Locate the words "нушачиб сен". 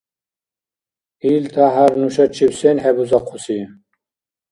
1.99-2.77